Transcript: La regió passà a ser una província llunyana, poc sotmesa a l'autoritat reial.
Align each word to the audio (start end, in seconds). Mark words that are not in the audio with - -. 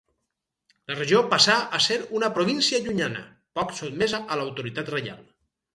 La 0.91 0.95
regió 0.95 1.21
passà 1.33 1.57
a 1.79 1.81
ser 1.89 1.99
una 2.21 2.31
província 2.39 2.81
llunyana, 2.87 3.23
poc 3.61 3.79
sotmesa 3.83 4.27
a 4.37 4.41
l'autoritat 4.43 4.97
reial. 4.99 5.27